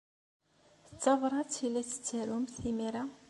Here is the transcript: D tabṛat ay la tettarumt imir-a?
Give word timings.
D 0.89 0.95
tabṛat 1.03 1.53
ay 1.63 1.69
la 1.69 1.83
tettarumt 1.89 2.57
imir-a? 2.69 3.03